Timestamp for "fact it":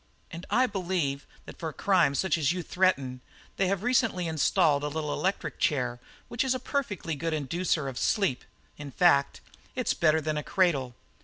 8.89-9.85